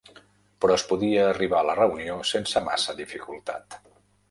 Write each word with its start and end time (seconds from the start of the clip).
Però 0.63 0.77
es 0.79 0.85
podia 0.91 1.27
arribar 1.33 1.59
a 1.59 1.67
la 1.69 1.77
reunió 1.81 2.17
sense 2.31 2.65
massa 2.71 2.99
dificultat. 3.05 3.81